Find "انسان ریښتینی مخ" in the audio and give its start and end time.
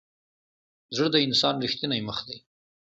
1.27-2.17